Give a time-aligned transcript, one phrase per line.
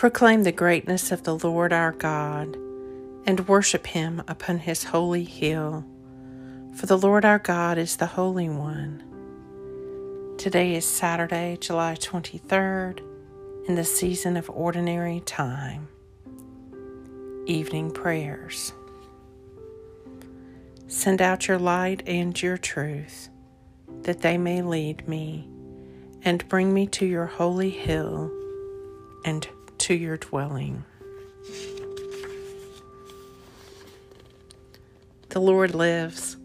[0.00, 2.56] Proclaim the greatness of the Lord our God,
[3.26, 5.84] and worship him upon his holy hill.
[6.74, 9.02] For the Lord our God is the Holy One.
[10.38, 13.00] Today is Saturday, July 23rd,
[13.68, 15.86] in the season of ordinary time.
[17.44, 18.72] Evening prayers.
[20.86, 23.28] Send out your light and your truth,
[24.04, 25.46] that they may lead me,
[26.22, 28.32] and bring me to your holy hill
[29.26, 29.46] and
[29.90, 30.84] to your dwelling.
[35.30, 36.36] The Lord lives.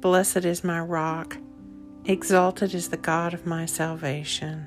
[0.00, 1.38] Blessed is my rock.
[2.04, 4.66] Exalted is the God of my salvation.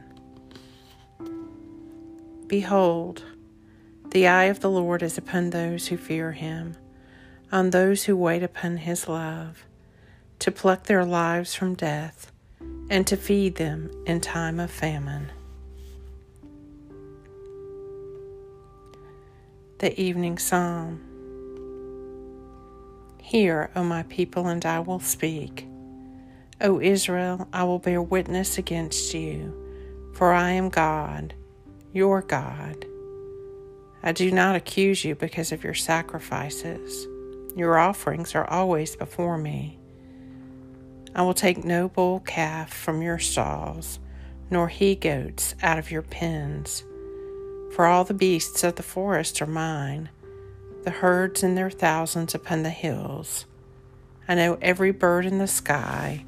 [2.48, 3.22] Behold,
[4.10, 6.76] the eye of the Lord is upon those who fear him,
[7.52, 9.64] on those who wait upon his love,
[10.40, 12.32] to pluck their lives from death
[12.90, 15.30] and to feed them in time of famine.
[19.80, 21.00] The Evening Psalm.
[23.22, 25.68] Hear, O my people, and I will speak.
[26.60, 29.54] O Israel, I will bear witness against you,
[30.16, 31.36] for I am God,
[31.94, 32.88] your God.
[34.02, 37.06] I do not accuse you because of your sacrifices.
[37.56, 39.78] Your offerings are always before me.
[41.14, 44.00] I will take no bull calf from your stalls,
[44.50, 46.84] nor he goats out of your pens.
[47.72, 50.10] For all the beasts of the forest are mine,
[50.84, 53.46] the herds in their thousands upon the hills.
[54.28, 56.26] I know every bird in the sky,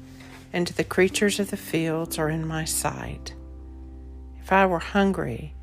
[0.52, 3.34] and the creatures of the fields are in my sight.
[4.40, 5.54] If I were hungry,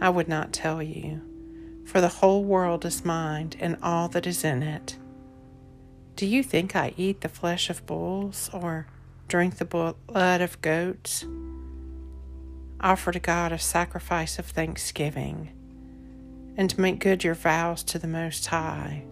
[0.00, 1.20] I would not tell you,
[1.86, 4.96] for the whole world is mine and all that is in it.
[6.16, 8.86] Do you think I eat the flesh of bulls or
[9.28, 11.24] drink the blood of goats?
[12.82, 15.50] Offer to God a sacrifice of thanksgiving,
[16.56, 19.04] and make good your vows to the Most High.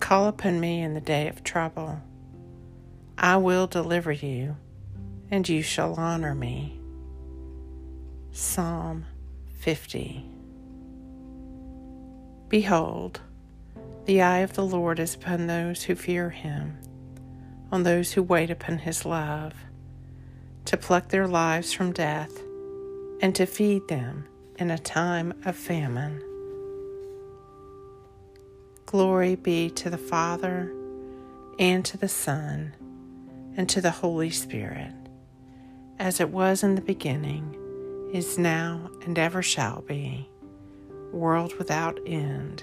[0.00, 2.00] Call upon me in the day of trouble.
[3.16, 4.56] I will deliver you,
[5.30, 6.80] and you shall honor me.
[8.32, 9.06] Psalm
[9.60, 10.24] 50
[12.48, 13.20] Behold,
[14.06, 16.78] the eye of the Lord is upon those who fear him,
[17.70, 19.54] on those who wait upon his love
[20.70, 22.44] to pluck their lives from death,
[23.20, 24.24] and to feed them
[24.56, 26.22] in a time of famine.
[28.86, 30.72] Glory be to the Father,
[31.58, 32.72] and to the Son,
[33.56, 34.92] and to the Holy Spirit,
[35.98, 37.52] as it was in the beginning,
[38.14, 40.30] is now, and ever shall be,
[41.10, 42.62] world without end.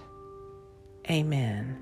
[1.09, 1.77] Amen.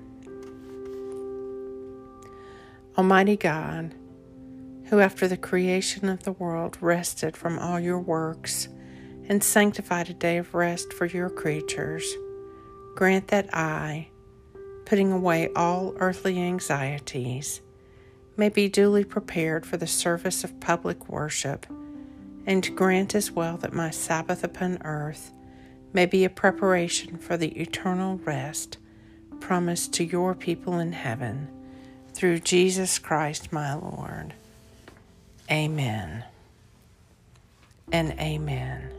[2.98, 3.94] Almighty God,
[4.88, 8.68] who after the creation of the world rested from all your works
[9.28, 12.14] and sanctified a day of rest for your creatures,
[12.94, 14.08] grant that I,
[14.84, 17.60] putting away all earthly anxieties,
[18.36, 21.66] may be duly prepared for the service of public worship,
[22.46, 25.32] and grant as well that my Sabbath upon earth
[25.92, 28.78] may be a preparation for the eternal rest
[29.40, 31.48] promised to your people in heaven
[32.12, 34.34] through Jesus Christ my Lord.
[35.50, 36.24] Amen
[37.92, 38.95] and amen.